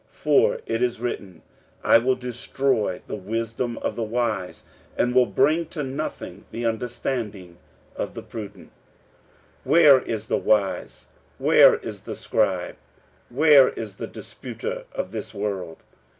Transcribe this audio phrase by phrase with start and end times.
[0.11, 1.41] 46:001:019 For it is written,
[1.83, 4.63] I will destroy the wisdom of the wise,
[4.97, 7.59] and will bring to nothing the understanding
[7.95, 8.71] of the prudent.
[9.63, 11.05] 46:001:020 Where is the wise?
[11.37, 12.77] where is the scribe?
[13.29, 15.77] where is the disputer of this world?